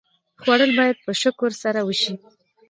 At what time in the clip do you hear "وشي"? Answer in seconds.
1.87-2.13